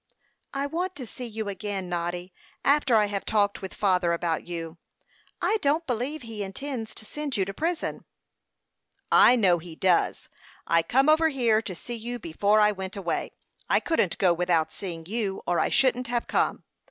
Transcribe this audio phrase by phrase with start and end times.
[0.51, 2.33] "I want to see you again, Noddy,
[2.65, 4.79] after I have talked with father about you.
[5.43, 8.05] I don't believe he intends to send you to prison."
[9.11, 10.27] "I know he does.
[10.65, 13.33] I come over here to see you before I went away.
[13.69, 16.63] I couldn't go without seeing you, or I shouldn't have come.